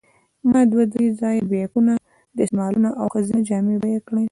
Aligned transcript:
ما 0.51 0.61
دوه 0.71 0.83
درې 0.93 1.07
ځایه 1.19 1.43
بیکونه، 1.51 1.93
دستمالونه 2.37 2.89
او 2.99 3.05
ښځینه 3.13 3.41
جامې 3.49 3.75
بیه 3.83 3.99
کړې. 4.07 4.19